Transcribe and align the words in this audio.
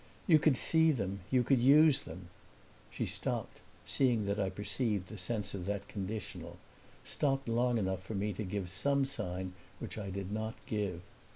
"You 0.25 0.39
could 0.39 0.57
see 0.57 0.91
them 0.91 1.19
you 1.29 1.43
could 1.43 1.59
use 1.59 1.99
them." 1.99 2.29
She 2.89 3.05
stopped, 3.05 3.61
seeing 3.85 4.25
that 4.25 4.39
I 4.39 4.49
perceived 4.49 5.09
the 5.09 5.17
sense 5.19 5.53
of 5.53 5.67
that 5.67 5.87
conditional 5.87 6.57
stopped 7.03 7.47
long 7.47 7.77
enough 7.77 8.01
for 8.01 8.15
me 8.15 8.33
to 8.33 8.43
give 8.43 8.67
some 8.71 9.05
sign 9.05 9.53
which 9.77 9.99
I 9.99 10.09
did 10.09 10.31
not 10.31 10.55
give. 10.65 11.01